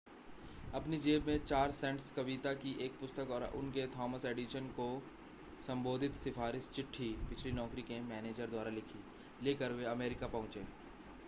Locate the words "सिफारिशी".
6.15-6.73